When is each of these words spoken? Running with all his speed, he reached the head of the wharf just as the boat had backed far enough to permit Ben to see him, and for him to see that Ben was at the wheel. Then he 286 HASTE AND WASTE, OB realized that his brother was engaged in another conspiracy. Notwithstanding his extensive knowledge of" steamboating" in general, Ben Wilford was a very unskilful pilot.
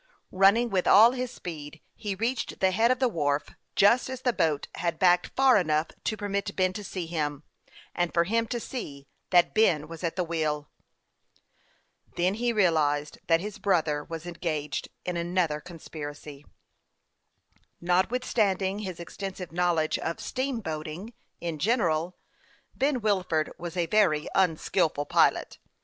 Running 0.31 0.71
with 0.71 0.87
all 0.87 1.11
his 1.11 1.29
speed, 1.31 1.79
he 1.93 2.15
reached 2.15 2.59
the 2.59 2.71
head 2.71 2.89
of 2.89 2.97
the 2.97 3.07
wharf 3.07 3.51
just 3.75 4.09
as 4.09 4.21
the 4.21 4.33
boat 4.33 4.67
had 4.77 4.97
backed 4.97 5.27
far 5.35 5.57
enough 5.57 5.89
to 6.05 6.17
permit 6.17 6.55
Ben 6.55 6.73
to 6.73 6.83
see 6.83 7.05
him, 7.05 7.43
and 7.93 8.11
for 8.11 8.23
him 8.23 8.47
to 8.47 8.59
see 8.59 9.05
that 9.29 9.53
Ben 9.53 9.87
was 9.87 10.03
at 10.03 10.15
the 10.15 10.23
wheel. 10.23 10.71
Then 12.15 12.33
he 12.33 12.49
286 12.49 12.49
HASTE 12.49 12.49
AND 12.49 12.73
WASTE, 12.73 13.17
OB 13.21 13.27
realized 13.27 13.27
that 13.27 13.45
his 13.45 13.59
brother 13.83 14.03
was 14.03 14.25
engaged 14.25 14.87
in 15.05 15.17
another 15.17 15.59
conspiracy. 15.61 16.47
Notwithstanding 17.79 18.79
his 18.79 18.99
extensive 18.99 19.51
knowledge 19.51 19.99
of" 19.99 20.17
steamboating" 20.19 21.13
in 21.47 21.59
general, 21.59 22.17
Ben 22.73 23.01
Wilford 23.01 23.51
was 23.59 23.77
a 23.77 23.85
very 23.85 24.27
unskilful 24.33 25.05
pilot. 25.05 25.59